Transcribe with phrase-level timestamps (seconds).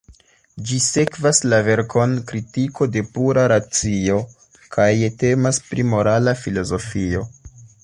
[0.69, 4.17] Ĝi sekvas la verkon "Kritiko de Pura Racio"
[4.77, 4.89] kaj
[5.27, 7.25] temas pri morala filozofio.